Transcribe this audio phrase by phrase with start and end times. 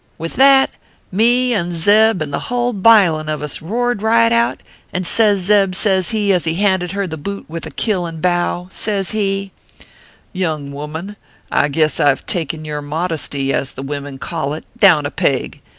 [0.17, 0.71] With that,
[1.11, 5.75] me, and Zeb, and the hull bilin of us roared right out; and says Zeb,
[5.75, 9.85] says he, as he handed her the bute with a killin bow says he:" c
[10.33, 11.17] Young woman,
[11.51, 15.61] I guess I ve taken your modesty, as the wimmen call it, down a peg.